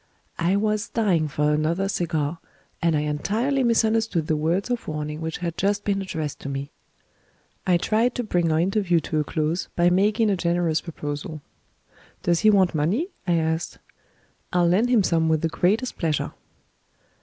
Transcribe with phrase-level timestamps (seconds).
[0.39, 2.39] I was dying for another cigar,
[2.81, 6.71] and I entirely misunderstood the words of warning which had just been addressed to me.
[7.67, 11.43] I tried to bring our interview to a close by making a generous proposal.
[12.23, 13.77] "Does he want money?" I asked.
[14.51, 16.31] "I'll lend him some with the greatest pleasure."